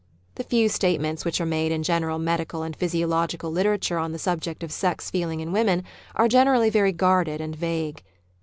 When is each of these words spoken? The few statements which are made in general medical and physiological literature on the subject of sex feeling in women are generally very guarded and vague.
The 0.33 0.43
few 0.43 0.67
statements 0.67 1.23
which 1.25 1.39
are 1.39 1.45
made 1.45 1.71
in 1.71 1.83
general 1.83 2.17
medical 2.17 2.63
and 2.63 2.75
physiological 2.75 3.51
literature 3.51 3.99
on 3.99 4.13
the 4.13 4.17
subject 4.17 4.63
of 4.63 4.71
sex 4.71 5.11
feeling 5.11 5.41
in 5.41 5.51
women 5.51 5.83
are 6.15 6.27
generally 6.27 6.71
very 6.71 6.91
guarded 6.91 7.39
and 7.39 7.55
vague. 7.55 8.01